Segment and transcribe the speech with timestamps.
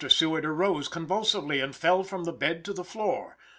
[0.09, 3.37] Seward arose convulsively and fell from the bed to the floor.